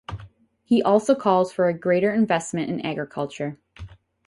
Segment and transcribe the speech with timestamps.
[0.63, 3.59] He also calls for a greater investment in agriculture.